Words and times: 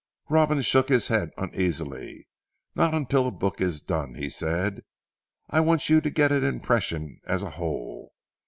Robin 0.29 0.59
shook 0.61 0.89
his 0.89 1.09
head 1.09 1.29
uneasily. 1.37 2.27
"Not 2.73 2.95
until 2.95 3.25
the 3.25 3.29
book 3.31 3.61
is 3.61 3.83
done," 3.83 4.15
he 4.15 4.31
said. 4.31 4.81
"I 5.47 5.59
want 5.59 5.89
you 5.89 6.01
to 6.01 6.09
get 6.09 6.31
an 6.31 6.43
impression 6.43 7.19
as 7.25 7.43
a 7.43 7.51
whole. 7.51 8.11